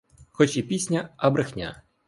Хоч 0.29 0.57
і 0.57 0.63
пісня, 0.63 1.09
а 1.17 1.29
брехня. 1.29 1.81